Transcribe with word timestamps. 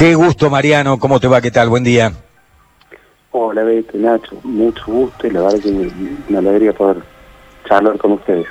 Qué 0.00 0.14
gusto, 0.14 0.48
Mariano. 0.48 0.98
¿Cómo 0.98 1.20
te 1.20 1.28
va? 1.28 1.42
¿Qué 1.42 1.50
tal? 1.50 1.68
Buen 1.68 1.84
día. 1.84 2.10
Hola, 3.32 3.62
Beto, 3.64 3.98
Nacho. 3.98 4.34
Mucho 4.44 4.82
gusto 4.86 5.26
y 5.26 5.30
la 5.30 5.42
verdad 5.42 5.58
que 5.60 5.92
me 6.26 6.38
alegría 6.38 6.72
poder 6.72 7.02
charlar 7.68 7.98
con 7.98 8.12
ustedes. 8.12 8.46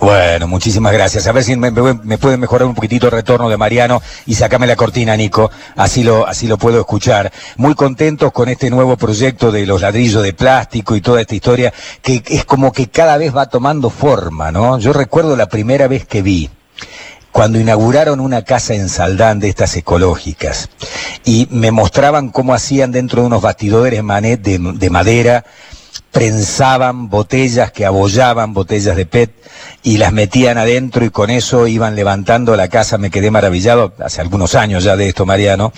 Bueno, 0.00 0.48
muchísimas 0.48 0.92
gracias. 0.92 1.28
A 1.28 1.32
ver 1.32 1.44
si 1.44 1.54
me, 1.54 1.70
me, 1.70 2.18
puede 2.18 2.36
mejorar 2.36 2.66
un 2.66 2.74
poquitito 2.74 3.06
el 3.06 3.12
retorno 3.12 3.48
de 3.48 3.56
Mariano 3.56 4.02
y 4.26 4.34
sacame 4.34 4.66
la 4.66 4.74
cortina, 4.74 5.16
Nico. 5.16 5.52
Así 5.76 6.02
lo, 6.02 6.26
así 6.26 6.48
lo 6.48 6.58
puedo 6.58 6.80
escuchar. 6.80 7.30
Muy 7.58 7.76
contentos 7.76 8.32
con 8.32 8.48
este 8.48 8.68
nuevo 8.68 8.96
proyecto 8.96 9.52
de 9.52 9.66
los 9.66 9.82
ladrillos 9.82 10.24
de 10.24 10.32
plástico 10.32 10.96
y 10.96 11.00
toda 11.00 11.20
esta 11.20 11.36
historia 11.36 11.72
que 12.02 12.24
es 12.26 12.44
como 12.44 12.72
que 12.72 12.88
cada 12.88 13.16
vez 13.18 13.36
va 13.36 13.46
tomando 13.46 13.88
forma, 13.88 14.50
¿no? 14.50 14.80
Yo 14.80 14.92
recuerdo 14.92 15.36
la 15.36 15.46
primera 15.46 15.86
vez 15.86 16.06
que 16.06 16.22
vi 16.22 16.50
cuando 17.38 17.60
inauguraron 17.60 18.18
una 18.18 18.42
casa 18.42 18.74
en 18.74 18.88
Saldán 18.88 19.38
de 19.38 19.48
estas 19.48 19.76
ecológicas 19.76 20.70
y 21.24 21.46
me 21.52 21.70
mostraban 21.70 22.30
cómo 22.30 22.52
hacían 22.52 22.90
dentro 22.90 23.20
de 23.20 23.28
unos 23.28 23.42
bastidores 23.42 24.02
de, 24.42 24.58
de 24.74 24.90
madera 24.90 25.44
prensaban 26.12 27.10
botellas 27.10 27.70
que 27.70 27.84
abollaban 27.84 28.54
botellas 28.54 28.96
de 28.96 29.06
PET 29.06 29.30
y 29.82 29.98
las 29.98 30.12
metían 30.12 30.58
adentro 30.58 31.04
y 31.04 31.10
con 31.10 31.30
eso 31.30 31.66
iban 31.66 31.94
levantando 31.94 32.56
la 32.56 32.68
casa. 32.68 32.98
Me 32.98 33.10
quedé 33.10 33.30
maravillado 33.30 33.92
hace 33.98 34.20
algunos 34.20 34.54
años 34.54 34.84
ya 34.84 34.96
de 34.96 35.08
esto, 35.08 35.26
Mariano. 35.26 35.72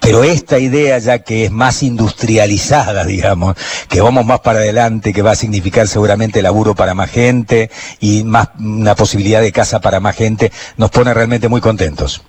Pero 0.00 0.24
esta 0.24 0.58
idea 0.58 0.98
ya 0.98 1.20
que 1.20 1.46
es 1.46 1.50
más 1.50 1.82
industrializada, 1.82 3.04
digamos, 3.06 3.56
que 3.88 4.00
vamos 4.00 4.24
más 4.26 4.40
para 4.40 4.60
adelante, 4.60 5.12
que 5.12 5.22
va 5.22 5.32
a 5.32 5.36
significar 5.36 5.88
seguramente 5.88 6.42
laburo 6.42 6.74
para 6.74 6.94
más 6.94 7.10
gente 7.10 7.70
y 8.00 8.24
más 8.24 8.50
una 8.60 8.94
posibilidad 8.94 9.40
de 9.40 9.52
casa 9.52 9.80
para 9.80 10.00
más 10.00 10.16
gente, 10.16 10.52
nos 10.76 10.90
pone 10.90 11.12
realmente 11.12 11.48
muy 11.48 11.60
contentos. 11.60 12.24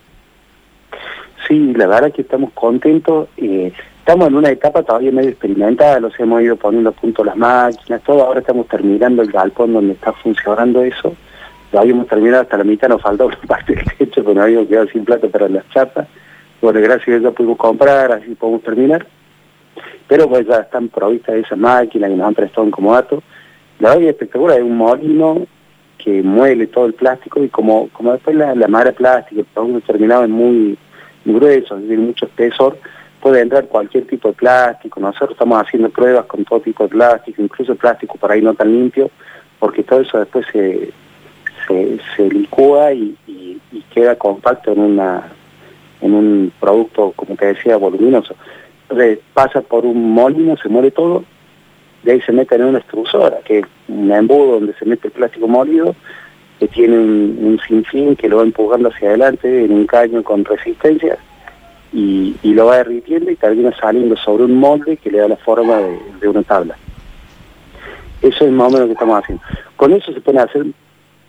Sí, 1.47 1.73
la 1.75 1.87
verdad 1.87 2.11
que 2.13 2.21
estamos 2.21 2.51
contentos. 2.53 3.27
Eh, 3.37 3.73
Estamos 4.03 4.27
en 4.27 4.35
una 4.35 4.49
etapa 4.49 4.83
todavía 4.83 5.13
medio 5.13 5.29
experimentada, 5.29 5.97
los 6.01 6.19
hemos 6.19 6.41
ido 6.41 6.57
poniendo 6.57 6.89
a 6.89 6.91
punto 6.91 7.23
las 7.23 7.37
máquinas, 7.37 8.01
todo, 8.03 8.21
ahora 8.21 8.41
estamos 8.41 8.67
terminando 8.67 9.21
el 9.21 9.31
galpón 9.31 9.71
donde 9.71 9.93
está 9.93 10.11
funcionando 10.11 10.83
eso, 10.83 11.15
lo 11.71 11.79
habíamos 11.79 12.07
terminado 12.07 12.41
hasta 12.41 12.57
la 12.57 12.65
mitad, 12.65 12.89
nos 12.89 13.01
faltó 13.01 13.27
una 13.27 13.37
parte 13.47 13.75
del 13.75 13.85
techo, 13.97 14.21
pero 14.21 14.33
nos 14.33 14.43
habíamos 14.43 14.67
quedado 14.67 14.87
sin 14.87 15.05
plata 15.05 15.29
para 15.29 15.47
las 15.47 15.69
chapas, 15.69 16.05
bueno, 16.61 16.81
gracias 16.81 17.23
a 17.23 17.31
pudimos 17.31 17.57
comprar, 17.57 18.11
así 18.11 18.35
podemos 18.35 18.61
terminar, 18.63 19.07
pero 20.09 20.27
pues 20.27 20.45
ya 20.47 20.57
están 20.57 20.89
provistas 20.89 21.35
esas 21.35 21.57
máquinas 21.57 22.09
que 22.09 22.17
nos 22.17 22.27
han 22.27 22.35
prestado 22.35 22.63
un 22.63 22.71
comodato, 22.71 23.23
la 23.79 23.91
verdad 23.91 24.03
es 24.03 24.09
espectacular, 24.09 24.57
es 24.57 24.65
un 24.65 24.75
molino 24.75 25.47
que 25.97 26.21
muele 26.21 26.67
todo 26.67 26.87
el 26.87 26.93
plástico 26.93 27.41
y 27.41 27.47
como, 27.47 27.87
como 27.93 28.11
después 28.11 28.35
la, 28.35 28.53
la 28.53 28.67
madera 28.67 28.91
plástica, 28.91 29.39
el 29.39 29.47
producto 29.47 29.93
terminado 29.93 30.25
es 30.25 30.29
muy, 30.29 30.77
muy 31.23 31.35
grueso, 31.39 31.77
tiene 31.77 32.03
mucho 32.03 32.25
espesor, 32.25 32.77
puede 33.23 33.39
entrar 33.39 33.67
cualquier 33.67 34.05
tipo 34.05 34.27
de 34.27 34.33
plástico, 34.33 34.99
nosotros 34.99 35.31
estamos 35.31 35.61
haciendo 35.61 35.89
pruebas 35.89 36.25
con 36.25 36.43
todo 36.43 36.59
tipo 36.59 36.83
de 36.83 36.89
plástico, 36.89 37.41
incluso 37.41 37.73
plástico 37.73 38.17
por 38.17 38.29
ahí 38.29 38.41
no 38.41 38.53
tan 38.53 38.69
limpio, 38.69 39.09
porque 39.59 39.81
todo 39.81 40.01
eso 40.01 40.19
después 40.19 40.45
se, 40.51 40.91
se, 41.65 42.29
licúa 42.29 42.91
y, 42.91 43.17
queda 43.93 44.15
compacto 44.15 44.73
en 44.73 44.79
una 44.79 45.23
en 46.01 46.13
un 46.15 46.51
producto, 46.59 47.13
como 47.15 47.35
te 47.35 47.45
decía, 47.45 47.77
voluminoso. 47.77 48.35
Entonces 48.81 49.19
pasa 49.33 49.61
por 49.61 49.85
un 49.85 50.13
molino, 50.13 50.57
se 50.57 50.67
muere 50.67 50.91
todo, 50.91 51.23
de 52.01 52.11
ahí 52.11 52.21
se 52.21 52.33
mete 52.33 52.55
en 52.55 52.65
una 52.65 52.79
extrusora, 52.79 53.37
que 53.45 53.59
es 53.59 53.65
un 53.87 54.11
embudo 54.11 54.55
donde 54.55 54.73
se 54.73 54.85
mete 54.85 55.07
el 55.07 55.13
plástico 55.13 55.47
molido, 55.47 55.95
que 56.59 56.67
tiene 56.67 56.97
un, 56.97 57.37
un 57.41 57.59
sinfín 57.65 58.17
que 58.17 58.27
lo 58.27 58.37
va 58.37 58.43
empujando 58.43 58.89
hacia 58.89 59.09
adelante 59.09 59.63
en 59.63 59.71
un 59.71 59.85
caño 59.85 60.23
con 60.23 60.43
resistencia, 60.43 61.17
y, 61.93 62.53
lo 62.53 62.65
va 62.65 62.77
derritiendo 62.77 63.29
y 63.29 63.35
termina 63.35 63.71
saliendo 63.77 64.15
sobre 64.17 64.43
un 64.43 64.55
molde 64.55 64.97
que 64.97 65.11
le 65.11 65.19
da 65.19 65.27
la 65.27 65.37
forma 65.37 65.77
de, 66.19 66.27
una 66.27 66.43
tabla. 66.43 66.75
Eso 68.21 68.45
es 68.45 68.51
más 68.51 68.67
o 68.67 68.71
menos 68.71 68.81
lo 68.81 68.87
que 68.87 68.93
estamos 68.93 69.21
haciendo. 69.21 69.43
Con 69.75 69.93
eso 69.93 70.11
se 70.11 70.21
pueden 70.21 70.41
hacer 70.41 70.65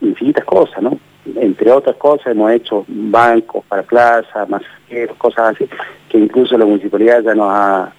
infinitas 0.01 0.45
cosas, 0.45 0.83
¿no? 0.83 0.99
Entre 1.37 1.71
otras 1.71 1.97
cosas 1.97 2.29
hemos 2.29 2.51
hecho 2.53 2.85
bancos 2.87 3.65
para 3.67 3.83
plaza, 3.83 4.47
masajeros, 4.47 5.17
cosas 5.17 5.55
así, 5.55 5.69
que 6.09 6.19
incluso 6.19 6.57
la 6.57 6.67
municipalidad 6.67 7.23
ya 7.23 7.35
nos 7.35 7.49
ha, 7.51 7.93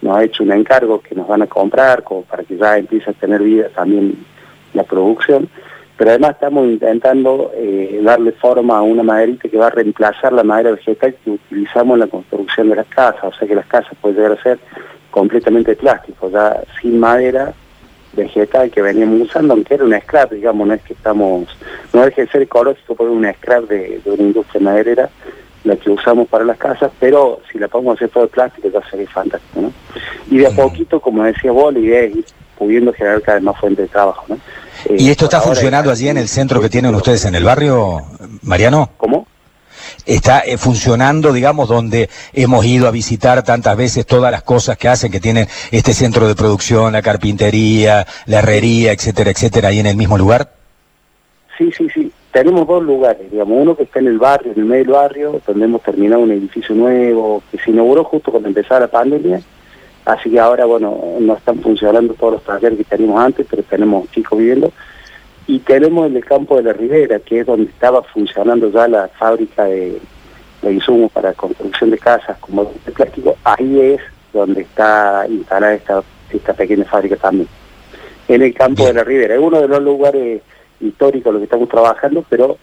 nos 0.00 0.16
ha 0.16 0.24
hecho 0.24 0.42
un 0.42 0.52
encargo 0.52 1.00
que 1.00 1.14
nos 1.14 1.26
van 1.26 1.42
a 1.42 1.46
comprar 1.46 2.02
como 2.02 2.22
para 2.22 2.44
que 2.44 2.56
ya 2.56 2.76
empiece 2.76 3.10
a 3.10 3.14
tener 3.14 3.42
vida 3.42 3.68
también 3.68 4.24
la 4.74 4.82
producción 4.82 5.48
pero 6.02 6.10
además 6.10 6.32
estamos 6.32 6.66
intentando 6.66 7.52
eh, 7.54 8.00
darle 8.02 8.32
forma 8.32 8.78
a 8.78 8.82
una 8.82 9.04
maderita 9.04 9.48
que 9.48 9.56
va 9.56 9.68
a 9.68 9.70
reemplazar 9.70 10.32
la 10.32 10.42
madera 10.42 10.72
vegetal 10.72 11.14
que 11.22 11.30
utilizamos 11.30 11.94
en 11.94 12.00
la 12.00 12.06
construcción 12.08 12.70
de 12.70 12.74
las 12.74 12.88
casas, 12.88 13.22
o 13.22 13.32
sea 13.32 13.46
que 13.46 13.54
las 13.54 13.66
casas 13.66 13.92
pueden 14.00 14.16
llegar 14.16 14.32
a 14.32 14.42
ser 14.42 14.58
completamente 15.12 15.70
de 15.70 15.76
plástico, 15.76 16.28
ya 16.28 16.60
sin 16.80 16.98
madera 16.98 17.54
vegetal 18.14 18.68
que 18.72 18.82
veníamos 18.82 19.28
usando, 19.28 19.54
aunque 19.54 19.74
era 19.74 19.84
una 19.84 20.00
scrap, 20.00 20.32
digamos, 20.32 20.66
no 20.66 20.74
es 20.74 20.82
que 20.82 20.94
estamos, 20.94 21.46
no 21.92 22.04
deje 22.04 22.22
de 22.22 22.28
ser 22.32 22.42
ecológico 22.42 22.96
porque 22.96 23.12
una 23.12 23.32
scrap 23.34 23.68
de, 23.68 24.00
una 24.04 24.22
industria 24.24 24.60
maderera, 24.60 25.08
la 25.62 25.76
que 25.76 25.88
usamos 25.88 26.26
para 26.26 26.44
las 26.44 26.58
casas, 26.58 26.90
pero 26.98 27.42
si 27.52 27.60
la 27.60 27.68
podemos 27.68 27.94
hacer 27.94 28.08
todo 28.08 28.24
de 28.24 28.30
plástico 28.30 28.68
ya 28.70 28.82
sería 28.90 29.06
fantástico, 29.06 29.60
¿no? 29.60 29.72
Y 30.28 30.38
de 30.38 30.48
a 30.48 30.50
poquito, 30.50 30.98
como 30.98 31.22
decía 31.22 31.52
vos, 31.52 31.72
la 31.72 31.78
idea 31.78 32.00
es 32.00 32.16
ir 32.16 32.24
pudiendo 32.62 32.92
generar 32.92 33.20
cada 33.22 33.38
vez 33.38 33.44
más 33.44 33.58
fuentes 33.58 33.86
de 33.86 33.88
trabajo, 33.88 34.24
¿no? 34.28 34.38
¿Y 34.96 35.10
esto 35.10 35.24
está 35.24 35.40
funcionando 35.40 35.90
allí 35.90 36.08
en 36.08 36.16
el 36.16 36.28
centro 36.28 36.60
que 36.60 36.68
tienen 36.68 36.94
ustedes 36.94 37.24
en 37.24 37.34
el 37.34 37.42
barrio, 37.42 38.02
Mariano? 38.42 38.90
¿Cómo? 38.96 39.26
Está 40.06 40.40
eh, 40.40 40.56
funcionando, 40.58 41.32
digamos, 41.32 41.68
donde 41.68 42.08
hemos 42.32 42.64
ido 42.64 42.86
a 42.86 42.92
visitar 42.92 43.42
tantas 43.42 43.76
veces 43.76 44.06
todas 44.06 44.30
las 44.30 44.42
cosas 44.42 44.76
que 44.78 44.88
hacen, 44.88 45.10
que 45.10 45.18
tienen 45.18 45.48
este 45.72 45.92
centro 45.92 46.28
de 46.28 46.36
producción, 46.36 46.92
la 46.92 47.02
carpintería, 47.02 48.06
la 48.26 48.38
herrería, 48.38 48.92
etcétera, 48.92 49.32
etcétera, 49.32 49.68
ahí 49.68 49.80
en 49.80 49.86
el 49.86 49.96
mismo 49.96 50.16
lugar. 50.16 50.52
Sí, 51.58 51.70
sí, 51.76 51.88
sí. 51.92 52.12
Tenemos 52.30 52.66
dos 52.66 52.82
lugares, 52.84 53.28
digamos, 53.30 53.58
uno 53.60 53.76
que 53.76 53.82
está 53.82 53.98
en 53.98 54.06
el 54.06 54.18
barrio, 54.18 54.52
en 54.52 54.60
el 54.60 54.64
medio 54.66 54.84
del 54.84 54.92
barrio, 54.92 55.40
donde 55.44 55.64
hemos 55.64 55.82
terminado 55.82 56.22
un 56.22 56.30
edificio 56.30 56.74
nuevo, 56.76 57.42
que 57.50 57.58
se 57.58 57.72
inauguró 57.72 58.04
justo 58.04 58.30
cuando 58.30 58.48
empezaba 58.48 58.80
la 58.80 58.88
pandemia, 58.88 59.40
Así 60.04 60.30
que 60.30 60.40
ahora, 60.40 60.64
bueno, 60.64 61.00
no 61.20 61.34
están 61.34 61.60
funcionando 61.60 62.14
todos 62.14 62.34
los 62.34 62.42
talleres 62.42 62.78
que 62.78 62.84
teníamos 62.84 63.20
antes, 63.20 63.46
pero 63.48 63.62
tenemos 63.62 64.10
chicos 64.10 64.38
viviendo. 64.38 64.72
Y 65.46 65.60
tenemos 65.60 66.10
el 66.10 66.24
campo 66.24 66.56
de 66.56 66.64
la 66.64 66.72
Ribera, 66.72 67.20
que 67.20 67.40
es 67.40 67.46
donde 67.46 67.70
estaba 67.70 68.02
funcionando 68.02 68.70
ya 68.70 68.88
la 68.88 69.08
fábrica 69.08 69.64
de, 69.64 69.98
insumos 70.62 71.10
para 71.12 71.32
construcción 71.34 71.90
de 71.90 71.98
casas 71.98 72.36
como 72.38 72.72
de 72.84 72.92
plástico. 72.92 73.36
Ahí 73.44 73.80
es 73.80 74.00
donde 74.32 74.62
está 74.62 75.26
instalada 75.28 75.74
esta, 75.74 76.02
esta 76.32 76.52
pequeña 76.52 76.84
fábrica 76.84 77.16
también. 77.16 77.48
En 78.28 78.42
el 78.42 78.54
campo 78.54 78.86
de 78.86 78.94
la 78.94 79.04
Ribera. 79.04 79.34
Es 79.34 79.40
uno 79.40 79.60
de 79.60 79.68
los 79.68 79.82
lugares 79.82 80.42
históricos 80.80 81.26
en 81.26 81.32
los 81.34 81.40
que 81.40 81.44
estamos 81.44 81.68
trabajando, 81.68 82.24
pero 82.28 82.56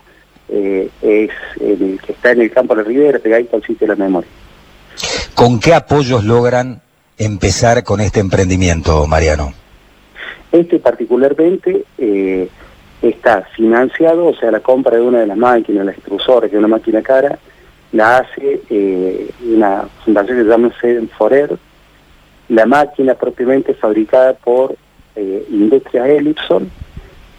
eh, 0.49 0.89
es 1.01 1.31
el 1.61 1.99
que 2.05 2.13
está 2.13 2.31
en 2.31 2.41
el 2.41 2.51
campo 2.51 2.75
de 2.75 2.83
la 2.83 2.87
Ribera, 2.87 3.19
pegadito 3.19 3.55
al 3.55 3.63
sitio 3.63 3.87
de 3.87 3.95
la 3.95 4.03
memoria. 4.03 4.29
¿Con 5.35 5.59
qué 5.59 5.73
apoyos 5.73 6.23
logran 6.23 6.81
empezar 7.19 7.83
con 7.83 7.99
este 7.99 8.21
emprendimiento, 8.21 9.05
Mariano? 9.05 9.53
Este 10.51 10.79
particularmente 10.79 11.83
eh, 11.97 12.49
está 13.01 13.43
financiado, 13.55 14.27
o 14.27 14.35
sea, 14.35 14.49
la 14.51 14.61
compra 14.61 14.95
de 14.95 15.03
una 15.03 15.19
de 15.19 15.27
las 15.27 15.37
máquinas, 15.37 15.85
la 15.85 15.91
extrusora, 15.91 16.47
que 16.47 16.55
es 16.55 16.59
una 16.59 16.67
máquina 16.67 17.01
cara, 17.01 17.37
la 17.91 18.19
hace 18.19 18.61
eh, 18.69 19.29
una 19.45 19.87
fundación 20.03 20.37
que 20.37 20.43
se 20.43 20.49
llama 20.49 20.71
Forer. 21.17 21.57
La 22.47 22.65
máquina 22.65 23.13
propiamente 23.13 23.75
fabricada 23.75 24.33
por 24.33 24.75
eh, 25.15 25.45
Industrias 25.51 26.07
Ellipson. 26.07 26.71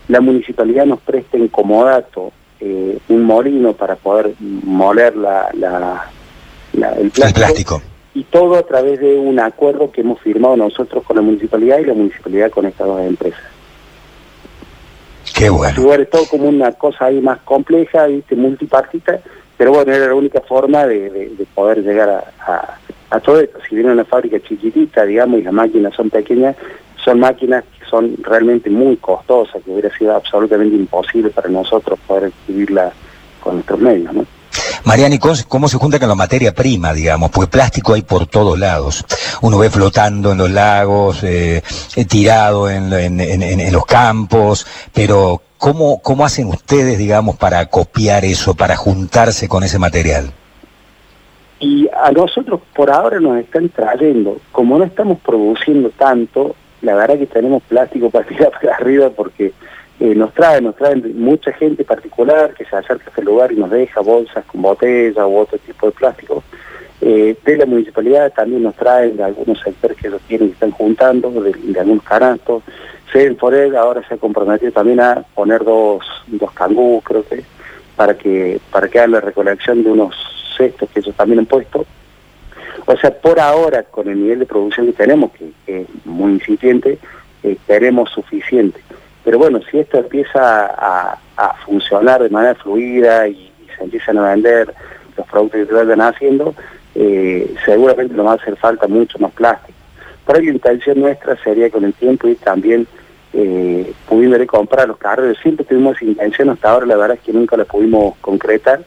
La 0.06 0.20
municipalidad 0.20 0.86
nos 0.86 1.00
presta 1.00 1.36
en 1.36 1.48
comodato 1.48 2.32
eh, 2.60 2.98
un 3.08 3.24
molino 3.24 3.72
para 3.72 3.96
poder 3.96 4.34
moler 4.38 5.16
la, 5.16 5.50
el 6.72 7.10
plástico 7.10 7.82
y 8.20 8.24
todo 8.24 8.56
a 8.56 8.62
través 8.62 9.00
de 9.00 9.16
un 9.16 9.40
acuerdo 9.40 9.90
que 9.90 10.02
hemos 10.02 10.20
firmado 10.20 10.54
nosotros 10.54 11.02
con 11.04 11.16
la 11.16 11.22
municipalidad 11.22 11.78
y 11.78 11.86
la 11.86 11.94
municipalidad 11.94 12.50
con 12.50 12.66
estas 12.66 12.86
dos 12.86 13.00
empresas. 13.00 13.40
Qué 15.34 15.48
bueno. 15.48 15.94
Es 15.94 16.10
todo 16.10 16.26
como 16.26 16.50
una 16.50 16.70
cosa 16.72 17.06
ahí 17.06 17.18
más 17.22 17.38
compleja, 17.38 18.04
¿viste? 18.08 18.36
multipartita, 18.36 19.20
pero 19.56 19.72
bueno, 19.72 19.94
era 19.94 20.08
la 20.08 20.14
única 20.14 20.42
forma 20.42 20.86
de, 20.86 21.32
poder 21.54 21.82
llegar 21.82 22.30
a, 23.10 23.20
todo 23.20 23.40
esto. 23.40 23.58
Si 23.66 23.74
viene 23.74 23.90
una 23.90 24.04
fábrica 24.04 24.38
chiquitita, 24.38 25.06
digamos, 25.06 25.40
y 25.40 25.42
las 25.44 25.54
máquinas 25.54 25.94
son 25.94 26.10
pequeñas, 26.10 26.56
son 27.02 27.20
máquinas 27.20 27.64
que 27.78 27.86
son 27.86 28.18
realmente 28.22 28.68
muy 28.68 28.98
costosas, 28.98 29.62
que 29.64 29.70
hubiera 29.70 29.96
sido 29.96 30.14
absolutamente 30.14 30.76
imposible 30.76 31.30
para 31.30 31.48
nosotros 31.48 31.98
poder 32.06 32.24
adquirirla 32.24 32.92
con 33.40 33.54
nuestros 33.54 33.80
medios, 33.80 34.12
¿no? 34.12 34.26
Mariani, 34.84 35.18
¿cómo 35.18 35.68
se 35.68 35.78
junta 35.78 35.98
con 35.98 36.08
la 36.08 36.14
materia 36.14 36.54
prima, 36.54 36.92
digamos? 36.92 37.30
Pues 37.30 37.48
plástico 37.48 37.94
hay 37.94 38.02
por 38.02 38.26
todos 38.26 38.58
lados. 38.58 39.04
Uno 39.42 39.58
ve 39.58 39.70
flotando 39.70 40.32
en 40.32 40.38
los 40.38 40.50
lagos, 40.50 41.22
eh, 41.22 41.62
eh, 41.96 42.04
tirado 42.06 42.68
en, 42.70 43.72
los 43.72 43.86
campos, 43.86 44.66
pero 44.92 45.42
¿cómo, 45.58 46.00
¿cómo 46.00 46.24
hacen 46.24 46.46
ustedes, 46.46 46.98
digamos, 46.98 47.36
para 47.36 47.66
copiar 47.66 48.24
eso, 48.24 48.54
para 48.54 48.76
juntarse 48.76 49.48
con 49.48 49.62
ese 49.62 49.78
material? 49.78 50.32
Y 51.60 51.88
a 51.88 52.10
nosotros 52.10 52.60
por 52.74 52.90
ahora 52.90 53.20
nos 53.20 53.38
están 53.38 53.68
trayendo, 53.68 54.38
como 54.50 54.78
no 54.78 54.84
estamos 54.84 55.18
produciendo 55.20 55.90
tanto, 55.90 56.56
la 56.80 56.94
verdad 56.94 57.18
que 57.18 57.26
tenemos 57.26 57.62
plástico 57.64 58.08
para 58.08 58.26
tirar 58.26 58.50
para 58.50 58.76
arriba 58.76 59.10
porque 59.10 59.52
eh, 60.00 60.14
nos 60.14 60.32
traen, 60.32 60.64
nos 60.64 60.76
traen 60.76 61.12
mucha 61.20 61.52
gente 61.52 61.84
particular 61.84 62.54
que 62.54 62.64
se 62.64 62.74
acerca 62.74 63.04
a 63.06 63.10
este 63.10 63.22
lugar 63.22 63.52
y 63.52 63.56
nos 63.56 63.70
deja 63.70 64.00
bolsas 64.00 64.44
con 64.46 64.62
botella 64.62 65.26
u 65.26 65.36
otro 65.36 65.58
tipo 65.58 65.86
de 65.86 65.92
plástico. 65.92 66.42
Eh, 67.02 67.36
de 67.44 67.56
la 67.56 67.66
municipalidad 67.66 68.32
también 68.32 68.62
nos 68.62 68.74
traen 68.76 69.16
de 69.16 69.24
algunos 69.24 69.60
sectores 69.60 69.96
que 69.96 70.08
ellos 70.08 70.20
tienen 70.26 70.48
que 70.48 70.54
están 70.54 70.70
juntando, 70.70 71.30
de, 71.30 71.52
de 71.52 71.80
algunos 71.80 72.02
canastos. 72.04 72.62
Forer 73.38 73.76
ahora 73.76 74.06
se 74.06 74.14
ha 74.14 74.18
comprometido 74.18 74.70
también 74.70 75.00
a 75.00 75.24
poner 75.34 75.64
dos, 75.64 76.04
dos 76.28 76.52
cangús, 76.52 77.02
creo 77.02 77.24
que, 77.26 77.42
para 77.96 78.16
que 78.16 78.60
para 78.70 78.86
que 78.88 78.98
hagan 79.00 79.12
la 79.12 79.20
recolección 79.20 79.82
de 79.82 79.90
unos 79.90 80.14
cestos 80.56 80.88
que 80.90 81.00
ellos 81.00 81.14
también 81.16 81.40
han 81.40 81.46
puesto. 81.46 81.84
O 82.86 82.96
sea, 82.96 83.10
por 83.10 83.40
ahora, 83.40 83.82
con 83.82 84.08
el 84.08 84.22
nivel 84.22 84.38
de 84.38 84.46
producción 84.46 84.86
que 84.86 84.92
tenemos, 84.92 85.32
que, 85.32 85.50
es 85.66 85.86
muy 86.04 86.32
incipiente, 86.32 86.98
eh, 87.42 87.56
tenemos 87.66 88.10
suficiente. 88.10 88.80
Pero 89.24 89.38
bueno, 89.38 89.60
si 89.70 89.78
esto 89.78 89.98
empieza 89.98 90.66
a, 90.66 91.18
funcionar 91.64 92.22
de 92.22 92.28
manera 92.28 92.54
fluida 92.54 93.26
y, 93.28 93.50
se 93.76 93.84
empiezan 93.84 94.18
a 94.18 94.30
vender 94.32 94.74
los 95.16 95.26
productos 95.28 95.60
que 95.60 95.66
se 95.66 95.72
vayan 95.72 96.00
haciendo, 96.00 96.54
eh, 96.94 97.54
seguramente 97.64 98.14
nos 98.14 98.26
va 98.26 98.32
a 98.32 98.34
hacer 98.34 98.56
falta 98.56 98.86
mucho 98.88 99.18
más 99.18 99.32
plástico. 99.32 99.78
Por 100.24 100.36
ahí 100.36 100.46
la 100.46 100.52
intención 100.52 101.00
nuestra 101.00 101.36
sería 101.42 101.70
con 101.70 101.84
el 101.84 101.94
tiempo 101.94 102.28
ir 102.28 102.36
también 102.38 102.86
eh, 103.32 103.92
pudiendo 104.08 104.44
comprar 104.46 104.88
los 104.88 104.98
carros. 104.98 105.36
Siempre 105.42 105.64
tuvimos 105.64 105.96
esa 105.96 106.04
intención, 106.04 106.50
hasta 106.50 106.70
ahora 106.70 106.86
la 106.86 106.96
verdad 106.96 107.16
es 107.16 107.22
que 107.22 107.32
nunca 107.32 107.56
la 107.56 107.64
pudimos 107.64 108.16
concretar, 108.20 108.82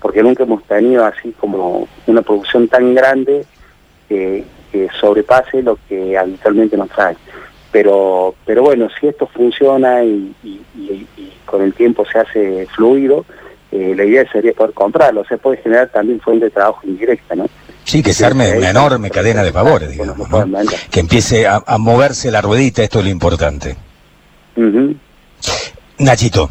porque 0.00 0.22
nunca 0.22 0.44
hemos 0.44 0.64
tenido 0.64 1.04
así 1.04 1.32
como 1.38 1.86
una 2.06 2.22
producción 2.22 2.68
tan 2.68 2.94
grande 2.94 3.44
que, 4.08 4.44
sobrepase 4.98 5.62
lo 5.62 5.78
que 5.86 6.16
habitualmente 6.16 6.78
nos 6.78 6.88
trae. 6.88 7.14
Pero, 7.72 8.34
pero 8.44 8.62
bueno, 8.62 8.88
si 9.00 9.08
esto 9.08 9.26
funciona 9.26 10.04
y, 10.04 10.34
con 11.46 11.62
el 11.62 11.72
tiempo 11.74 12.04
se 12.10 12.18
hace 12.18 12.66
fluido, 12.74 13.24
eh, 13.72 13.94
la 13.96 14.04
idea 14.04 14.30
sería 14.30 14.52
poder 14.52 14.74
comprarlo, 14.74 15.22
o 15.22 15.24
sea, 15.24 15.38
puede 15.38 15.56
generar 15.56 15.88
también 15.88 16.20
fuente 16.20 16.44
de 16.44 16.50
trabajo 16.50 16.80
indirecta, 16.84 17.34
¿no? 17.34 17.48
Sí, 17.84 18.02
que 18.02 18.12
se 18.12 18.24
arme 18.24 18.56
una 18.56 18.70
enorme 18.70 19.10
cadena 19.10 19.42
de 19.42 19.52
favores, 19.52 19.90
digamos, 19.90 20.28
que 20.90 21.00
empiece 21.00 21.46
a, 21.46 21.62
moverse 21.78 22.30
la 22.30 22.40
ruedita, 22.40 22.82
esto 22.82 22.98
es 23.00 23.06
lo 23.06 23.10
importante. 23.10 23.76
Nachito. 25.98 26.50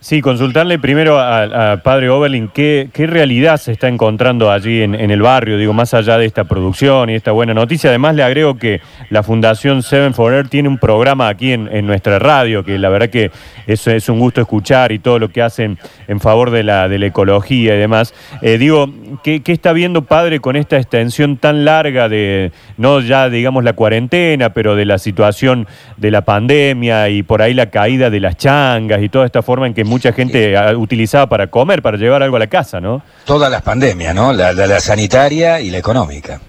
Sí, 0.00 0.20
consultarle 0.22 0.78
primero 0.78 1.18
a, 1.18 1.80
padre 1.82 2.08
Oberlin 2.08 2.48
qué, 2.54 2.88
qué, 2.92 3.08
realidad 3.08 3.56
se 3.56 3.72
está 3.72 3.88
encontrando 3.88 4.48
allí 4.48 4.80
en, 4.80 4.94
el 4.94 5.20
barrio, 5.20 5.58
digo, 5.58 5.72
más 5.72 5.92
allá 5.92 6.16
de 6.18 6.24
esta 6.24 6.44
producción 6.44 7.10
y 7.10 7.16
esta 7.16 7.32
buena 7.32 7.52
noticia. 7.52 7.90
Además, 7.90 8.14
le 8.14 8.22
agrego 8.22 8.56
que 8.56 8.80
la 9.10 9.24
Fundación 9.24 9.82
Seven 9.82 10.14
for 10.14 10.48
tiene 10.48 10.68
un 10.68 10.78
programa 10.78 11.26
aquí 11.26 11.52
en, 11.52 11.84
nuestra 11.84 12.20
radio, 12.20 12.64
que 12.64 12.78
la 12.78 12.90
verdad 12.90 13.08
que 13.08 13.32
es, 13.66 13.88
es, 13.88 14.08
un 14.08 14.20
gusto 14.20 14.40
escuchar 14.40 14.92
y 14.92 15.00
todo 15.00 15.18
lo 15.18 15.30
que 15.30 15.42
hacen 15.42 15.78
en 16.06 16.20
favor 16.20 16.52
de 16.52 16.62
la, 16.62 16.88
de 16.88 17.00
la 17.00 17.06
ecología 17.06 17.74
y 17.74 17.78
demás. 17.78 18.14
Eh, 18.40 18.56
digo, 18.56 18.88
¿qué, 19.24 19.40
¿qué, 19.42 19.50
está 19.50 19.72
viendo, 19.72 20.02
padre, 20.02 20.38
con 20.38 20.54
esta 20.54 20.76
extensión 20.76 21.38
tan 21.38 21.64
larga 21.64 22.08
de, 22.08 22.52
no 22.76 23.00
ya 23.00 23.28
digamos 23.28 23.64
la 23.64 23.72
cuarentena, 23.72 24.50
pero 24.50 24.76
de 24.76 24.84
la 24.84 24.98
situación 24.98 25.66
de 25.96 26.12
la 26.12 26.20
pandemia 26.20 27.08
y 27.08 27.24
por 27.24 27.42
ahí 27.42 27.52
la 27.52 27.70
caída 27.70 28.10
de 28.10 28.20
las 28.20 28.36
changas 28.36 29.02
y 29.02 29.08
toda 29.08 29.26
esta 29.26 29.42
forma 29.42 29.66
en 29.66 29.74
que 29.74 29.87
mucha 29.88 30.12
gente 30.12 30.54
utilizaba 30.76 31.28
para 31.28 31.48
comer, 31.48 31.82
para 31.82 31.96
llevar 31.96 32.22
algo 32.22 32.36
a 32.36 32.40
la 32.40 32.46
casa, 32.46 32.80
¿no? 32.80 33.02
Todas 33.24 33.50
las 33.50 33.62
pandemias, 33.62 34.14
¿no? 34.14 34.32
La, 34.32 34.52
la, 34.52 34.80
sanitaria 34.80 35.60
y 35.60 35.70
la 35.70 35.78
económica. 35.78 36.40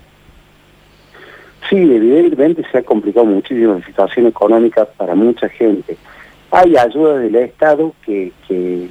Sí, 1.69 1.77
evidentemente 1.77 2.63
se 2.71 2.80
ha 2.80 2.83
complicado 2.83 3.25
muchísimo 3.25 3.75
la 3.75 3.86
situación 3.86 4.27
económica 4.27 4.86
para 4.86 5.15
mucha 5.15 5.50
gente. 5.50 5.97
Hay 6.51 6.75
ayudas 6.77 7.21
del 7.21 7.36
Estado 7.36 7.94
que, 8.06 8.31
que, 8.47 8.89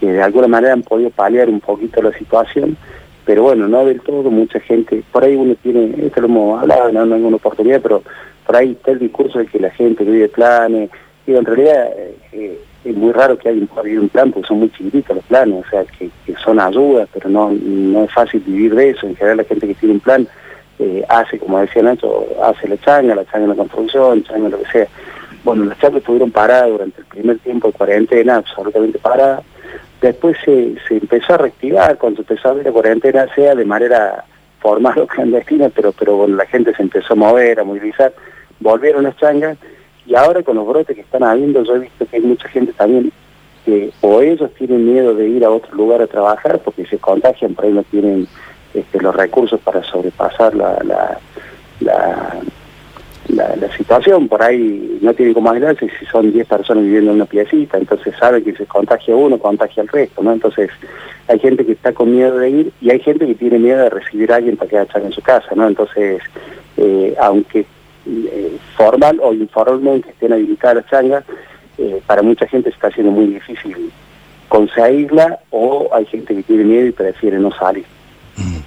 de 0.00 0.22
alguna 0.22 0.48
manera 0.48 0.72
han 0.72 0.82
podido 0.82 1.10
paliar 1.10 1.48
un 1.48 1.60
poquito 1.60 2.02
la 2.02 2.12
situación, 2.12 2.76
pero 3.24 3.42
bueno, 3.44 3.68
no 3.68 3.84
del 3.84 4.00
todo, 4.00 4.30
mucha 4.30 4.60
gente, 4.60 5.02
por 5.12 5.24
ahí 5.24 5.36
uno 5.36 5.54
tiene, 5.62 5.94
esto 6.06 6.20
lo 6.20 6.26
hemos 6.26 6.62
hablado 6.62 6.92
no, 6.92 7.16
en 7.16 7.24
una 7.24 7.36
oportunidad, 7.36 7.80
pero 7.80 8.02
por 8.46 8.56
ahí 8.56 8.72
está 8.72 8.90
el 8.90 8.98
discurso 8.98 9.38
de 9.38 9.46
que 9.46 9.58
la 9.58 9.70
gente 9.70 10.04
vive 10.04 10.28
planes, 10.28 10.90
y 11.26 11.34
en 11.34 11.44
realidad 11.44 11.90
eh, 12.32 12.58
es 12.84 12.96
muy 12.96 13.12
raro 13.12 13.36
que 13.38 13.48
haya 13.48 13.60
un 13.60 14.08
plan 14.08 14.32
porque 14.32 14.48
son 14.48 14.60
muy 14.60 14.70
chiquititos 14.70 15.16
los 15.16 15.24
planes, 15.26 15.64
o 15.66 15.70
sea, 15.70 15.84
que, 15.84 16.10
son 16.42 16.58
ayudas, 16.58 17.08
pero 17.12 17.28
no, 17.28 17.50
no 17.50 18.04
es 18.04 18.12
fácil 18.12 18.40
vivir 18.40 18.74
de 18.74 18.90
eso. 18.90 19.06
En 19.06 19.16
general 19.16 19.38
la 19.38 19.44
gente 19.44 19.66
que 19.66 19.74
tiene 19.74 19.94
un 19.94 20.00
plan 20.00 20.26
eh, 20.78 21.04
hace, 21.08 21.38
como 21.38 21.60
decía 21.60 21.82
Nacho, 21.82 22.26
hace 22.42 22.68
la 22.68 22.78
changa, 22.78 23.14
la 23.14 23.24
changa 23.26 23.44
en 23.44 23.50
la 23.50 23.56
construcción, 23.56 24.24
changa 24.24 24.48
lo 24.48 24.58
que 24.62 24.70
sea. 24.70 24.88
Bueno, 25.44 25.64
las 25.64 25.78
changas 25.78 26.00
estuvieron 26.00 26.30
paradas 26.30 26.70
durante 26.70 27.00
el 27.00 27.06
primer 27.06 27.38
tiempo 27.40 27.68
de 27.68 27.74
cuarentena, 27.74 28.36
absolutamente 28.36 28.98
paradas. 28.98 29.42
Después 30.00 30.38
se, 30.42 30.76
se 30.88 30.96
empezó 30.96 31.34
a 31.34 31.38
reactivar 31.38 31.98
cuando 31.98 32.22
empezó 32.22 32.48
a 32.48 32.52
ver 32.54 32.64
la 32.64 32.72
cuarentena, 32.72 33.26
sea 33.34 33.54
de 33.54 33.64
manera 33.66 34.24
formal 34.60 34.98
o 34.98 35.06
clandestina, 35.06 35.68
pero, 35.68 35.92
pero 35.92 36.16
bueno, 36.16 36.36
la 36.36 36.46
gente 36.46 36.74
se 36.74 36.82
empezó 36.82 37.12
a 37.12 37.16
mover, 37.16 37.60
a 37.60 37.64
movilizar, 37.64 38.14
volvieron 38.60 39.04
las 39.04 39.16
changas 39.16 39.58
y 40.10 40.16
ahora 40.16 40.42
con 40.42 40.56
los 40.56 40.66
brotes 40.66 40.96
que 40.96 41.02
están 41.02 41.22
habiendo, 41.22 41.62
yo 41.62 41.76
he 41.76 41.78
visto 41.78 42.04
que 42.04 42.16
hay 42.16 42.22
mucha 42.22 42.48
gente 42.48 42.72
también 42.72 43.12
que 43.64 43.92
o 44.00 44.20
ellos 44.20 44.50
tienen 44.58 44.92
miedo 44.92 45.14
de 45.14 45.28
ir 45.28 45.44
a 45.44 45.50
otro 45.50 45.72
lugar 45.76 46.02
a 46.02 46.08
trabajar 46.08 46.58
porque 46.64 46.84
se 46.86 46.98
contagian, 46.98 47.54
por 47.54 47.64
ahí 47.64 47.72
no 47.72 47.84
tienen 47.84 48.26
este, 48.74 49.00
los 49.00 49.14
recursos 49.14 49.60
para 49.60 49.84
sobrepasar 49.84 50.56
la, 50.56 50.82
la, 50.82 52.40
la, 53.28 53.76
situación, 53.76 54.26
por 54.26 54.42
ahí 54.42 54.98
no 55.00 55.14
tienen 55.14 55.32
cómo 55.32 55.52
aislarse 55.52 55.88
si 56.00 56.06
son 56.06 56.32
10 56.32 56.46
personas 56.48 56.82
viviendo 56.82 57.12
en 57.12 57.16
una 57.16 57.26
piecita, 57.26 57.78
entonces 57.78 58.12
saben 58.18 58.42
que 58.42 58.52
se 58.54 58.66
contagia 58.66 59.14
uno, 59.14 59.38
contagia 59.38 59.82
al 59.84 59.88
resto, 59.88 60.24
¿no? 60.24 60.32
Entonces 60.32 60.70
hay 61.28 61.38
gente 61.38 61.64
que 61.64 61.72
está 61.72 61.92
con 61.92 62.10
miedo 62.10 62.36
de 62.36 62.50
ir 62.50 62.72
y 62.80 62.90
hay 62.90 62.98
gente 62.98 63.26
que 63.26 63.36
tiene 63.36 63.60
miedo 63.60 63.84
de 63.84 63.90
recibir 63.90 64.32
a 64.32 64.36
alguien 64.36 64.56
para 64.56 64.68
quedar 64.68 64.88
en 64.96 65.12
su 65.12 65.22
casa, 65.22 65.54
¿no? 65.54 65.68
Entonces, 65.68 66.20
eh, 66.76 67.14
aunque 67.20 67.64
formal 68.76 69.18
o 69.20 69.32
informalmente 69.32 70.10
estén 70.10 70.32
habilitadas 70.32 70.76
las 70.76 70.86
changas, 70.90 71.24
eh, 71.78 72.00
para 72.06 72.22
mucha 72.22 72.46
gente 72.46 72.70
está 72.70 72.90
siendo 72.90 73.12
muy 73.12 73.26
difícil 73.26 73.92
conseguirla 74.48 75.38
o 75.50 75.88
hay 75.92 76.04
gente 76.06 76.34
que 76.34 76.42
tiene 76.42 76.64
miedo 76.64 76.86
y 76.86 76.92
prefiere 76.92 77.38
no 77.38 77.50
salir. 77.52 77.84
Mm. 78.36 78.58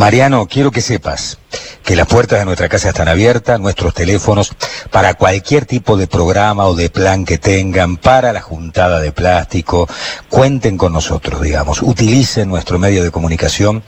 Mariano, 0.00 0.46
quiero 0.46 0.70
que 0.70 0.80
sepas 0.80 1.36
que 1.84 1.94
las 1.94 2.06
puertas 2.06 2.38
de 2.38 2.46
nuestra 2.46 2.70
casa 2.70 2.88
están 2.88 3.06
abiertas, 3.06 3.60
nuestros 3.60 3.92
teléfonos, 3.92 4.50
para 4.90 5.12
cualquier 5.12 5.66
tipo 5.66 5.98
de 5.98 6.06
programa 6.06 6.64
o 6.68 6.74
de 6.74 6.88
plan 6.88 7.26
que 7.26 7.36
tengan, 7.36 7.98
para 7.98 8.32
la 8.32 8.40
juntada 8.40 9.00
de 9.00 9.12
plástico, 9.12 9.86
cuenten 10.30 10.78
con 10.78 10.94
nosotros, 10.94 11.42
digamos, 11.42 11.82
utilicen 11.82 12.48
nuestro 12.48 12.78
medio 12.78 13.04
de 13.04 13.10
comunicación 13.10 13.82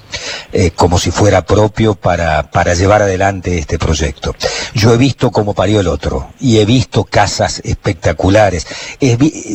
eh, 0.53 0.73
como 0.73 0.99
si 0.99 1.11
fuera 1.11 1.47
propio 1.47 1.95
para, 1.95 2.51
para 2.51 2.75
llevar 2.75 3.01
adelante 3.01 3.57
este 3.57 3.79
proyecto. 3.79 4.35
Yo 4.75 4.93
he 4.93 4.99
visto 4.99 5.31
cómo 5.31 5.55
parió 5.55 5.81
el 5.81 5.89
otro 5.89 6.29
y 6.39 6.59
he 6.59 6.67
visto 6.67 7.05
casas 7.05 7.63
espectaculares. 7.65 8.67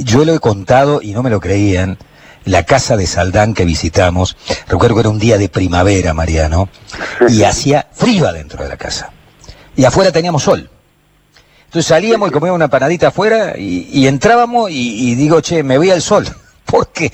yo 0.04 0.26
lo 0.26 0.34
he 0.34 0.40
contado 0.40 1.04
y 1.04 1.14
no 1.14 1.22
me 1.22 1.30
lo 1.30 1.40
creían 1.40 2.00
la 2.48 2.64
casa 2.64 2.98
de 2.98 3.06
Saldán 3.06 3.54
que 3.54 3.66
visitamos, 3.66 4.38
recuerdo 4.68 4.96
que 4.96 5.02
era 5.02 5.10
un 5.10 5.20
día 5.20 5.38
de 5.38 5.50
primavera, 5.50 6.14
Mariano, 6.14 6.70
y 7.30 7.44
hacía 7.44 7.88
frío 7.94 8.28
adentro 8.28 8.64
de 8.64 8.70
la 8.70 8.78
casa. 8.78 9.12
Y 9.76 9.86
afuera 9.86 10.12
teníamos 10.12 10.44
sol. 10.44 10.70
Entonces 11.66 11.88
salíamos 11.88 12.30
y 12.30 12.32
comíamos 12.32 12.56
una 12.56 12.70
panadita 12.70 13.10
afuera 13.10 13.56
y, 13.58 14.08
entrábamos 14.08 14.72
y, 14.72 15.12
y, 15.12 15.16
digo, 15.16 15.42
che, 15.42 15.64
me 15.64 15.78
voy 15.78 15.92
al 15.92 16.02
sol. 16.02 16.26
Porque 16.66 17.12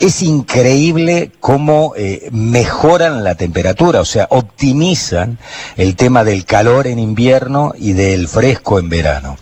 es 0.00 0.22
increíble 0.22 1.30
cómo 1.40 1.92
eh, 1.94 2.28
mejoran 2.32 3.22
la 3.22 3.34
temperatura, 3.34 4.00
o 4.00 4.06
sea, 4.06 4.26
optimizan 4.30 5.38
el 5.76 5.94
tema 5.94 6.24
del 6.24 6.46
calor 6.46 6.86
en 6.86 6.98
invierno 6.98 7.74
y 7.78 7.92
del 7.92 8.26
fresco 8.26 8.78
en 8.78 8.88
verano. 8.88 9.36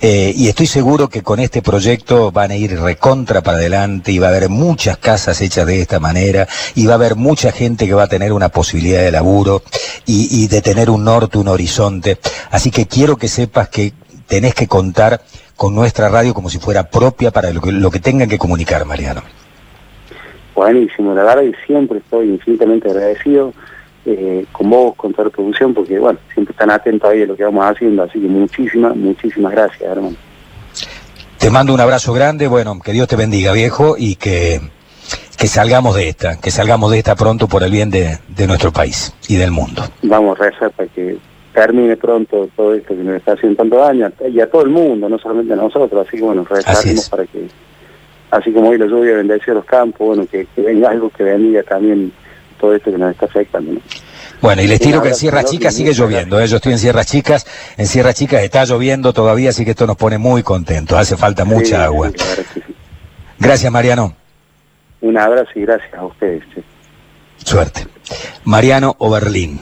Eh, 0.00 0.32
y 0.34 0.48
estoy 0.48 0.66
seguro 0.66 1.10
que 1.10 1.22
con 1.22 1.38
este 1.38 1.60
proyecto 1.60 2.32
van 2.32 2.50
a 2.50 2.56
ir 2.56 2.80
recontra 2.80 3.42
para 3.42 3.58
adelante 3.58 4.10
y 4.10 4.18
va 4.18 4.28
a 4.28 4.30
haber 4.30 4.48
muchas 4.48 4.96
casas 4.96 5.38
hechas 5.42 5.66
de 5.66 5.82
esta 5.82 6.00
manera 6.00 6.48
y 6.74 6.86
va 6.86 6.92
a 6.92 6.96
haber 6.96 7.16
mucha 7.16 7.52
gente 7.52 7.86
que 7.86 7.92
va 7.92 8.04
a 8.04 8.08
tener 8.08 8.32
una 8.32 8.48
posibilidad 8.48 9.02
de 9.02 9.12
laburo 9.12 9.62
y, 10.06 10.48
de 10.48 10.62
tener 10.62 10.88
un 10.88 11.04
norte, 11.04 11.36
un 11.36 11.48
horizonte. 11.48 12.18
Así 12.50 12.70
que 12.70 12.86
quiero 12.86 13.18
que 13.18 13.28
sepas 13.28 13.68
que 13.68 13.92
tenés 14.26 14.54
que 14.54 14.66
contar 14.66 15.22
con 15.56 15.74
nuestra 15.74 16.08
radio 16.08 16.32
como 16.32 16.48
si 16.48 16.58
fuera 16.58 16.88
propia 16.88 17.30
para 17.30 17.50
lo 17.50 17.60
que, 17.60 17.70
lo 17.70 17.90
que 17.90 18.00
tengan 18.00 18.30
que 18.30 18.38
comunicar, 18.38 18.86
Mariano. 18.86 19.22
Buenísimo, 20.60 21.14
la 21.14 21.24
verdad 21.24 21.40
que 21.40 21.54
siempre 21.66 22.00
estoy 22.00 22.28
infinitamente 22.28 22.90
agradecido 22.90 23.54
eh, 24.04 24.44
con 24.52 24.68
vos, 24.68 24.94
con 24.94 25.10
toda 25.12 25.24
la 25.24 25.30
producción, 25.30 25.72
porque 25.72 25.98
bueno, 25.98 26.18
siempre 26.34 26.52
están 26.52 26.70
atentos 26.70 27.08
ahí 27.08 27.22
a 27.22 27.26
lo 27.26 27.34
que 27.34 27.44
vamos 27.44 27.64
haciendo, 27.64 28.02
así 28.02 28.20
que 28.20 28.28
muchísimas, 28.28 28.94
muchísimas 28.94 29.52
gracias, 29.52 29.80
hermano. 29.80 30.16
Te 31.38 31.48
mando 31.48 31.72
un 31.72 31.80
abrazo 31.80 32.12
grande, 32.12 32.46
bueno, 32.46 32.78
que 32.78 32.92
Dios 32.92 33.08
te 33.08 33.16
bendiga, 33.16 33.52
viejo, 33.52 33.94
y 33.96 34.16
que, 34.16 34.60
que 35.38 35.46
salgamos 35.46 35.96
de 35.96 36.10
esta, 36.10 36.38
que 36.38 36.50
salgamos 36.50 36.90
de 36.90 36.98
esta 36.98 37.16
pronto 37.16 37.48
por 37.48 37.62
el 37.62 37.70
bien 37.70 37.88
de, 37.88 38.18
de 38.28 38.46
nuestro 38.46 38.70
país 38.70 39.14
y 39.28 39.36
del 39.36 39.52
mundo. 39.52 39.82
Vamos 40.02 40.38
a 40.38 40.50
rezar 40.50 40.72
para 40.72 40.90
que 40.90 41.16
termine 41.54 41.96
pronto 41.96 42.50
todo 42.54 42.74
esto 42.74 42.94
que 42.94 43.02
nos 43.02 43.16
está 43.16 43.32
haciendo 43.32 43.56
tanto 43.56 43.76
daño 43.76 44.12
y 44.30 44.38
a 44.40 44.50
todo 44.50 44.60
el 44.60 44.68
mundo, 44.68 45.08
no 45.08 45.18
solamente 45.18 45.54
a 45.54 45.56
nosotros, 45.56 46.06
así 46.06 46.18
que 46.18 46.22
bueno, 46.22 46.44
rezaremos 46.44 47.08
para 47.08 47.24
que, 47.24 47.48
así 48.30 48.52
como 48.52 48.70
hoy 48.70 48.78
la 48.78 48.86
lluvia 48.86 49.16
bendice 49.16 49.52
los 49.52 49.64
campos, 49.64 50.06
bueno, 50.06 50.26
que, 50.26 50.46
venga 50.56 50.90
algo 50.90 51.10
que 51.10 51.22
bendiga 51.22 51.62
también 51.62 52.12
todo 52.60 52.74
esto 52.74 52.90
que 52.90 52.98
nos 52.98 53.12
está 53.12 53.26
afectando. 53.26 53.80
Bueno, 54.40 54.62
y 54.62 54.66
les 54.66 54.80
tiro 54.80 55.02
que 55.02 55.08
en 55.08 55.14
Sierra 55.14 55.44
Chicas 55.44 55.74
sigue 55.74 55.92
lloviendo. 55.92 56.40
¿eh? 56.40 56.46
Yo 56.46 56.56
estoy 56.56 56.72
en 56.72 56.78
Sierra 56.78 57.04
Chicas, 57.04 57.46
en 57.76 57.86
Sierra 57.86 58.14
Chicas 58.14 58.42
está 58.42 58.64
lloviendo 58.64 59.12
todavía, 59.12 59.50
así 59.50 59.64
que 59.64 59.72
esto 59.72 59.86
nos 59.86 59.96
pone 59.96 60.18
muy 60.18 60.42
contentos. 60.42 60.98
Hace 60.98 61.16
falta 61.16 61.44
mucha 61.44 61.84
agua. 61.84 62.10
Gracias, 63.38 63.70
Mariano. 63.70 64.14
Un 65.02 65.18
abrazo 65.18 65.50
y 65.54 65.62
gracias 65.62 65.92
a 65.94 66.04
ustedes. 66.04 66.42
Suerte. 67.36 67.86
Mariano 68.44 68.96
Oberlín. 68.98 69.60